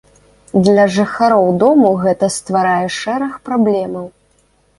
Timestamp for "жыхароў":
0.95-1.45